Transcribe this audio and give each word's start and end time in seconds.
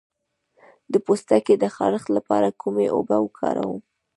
د 0.91 0.93
پوستکي 1.05 1.55
د 1.59 1.65
خارښ 1.75 2.03
لپاره 2.17 2.57
کومې 2.61 2.87
اوبه 2.95 3.15
وکاروم؟ 3.21 3.79